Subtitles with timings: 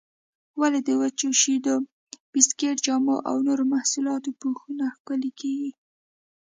[0.59, 1.75] ولې د وچو شیدو،
[2.31, 5.71] بسکېټ، جامو او نورو محصولاتو پوښونه ښکلي کېږي؟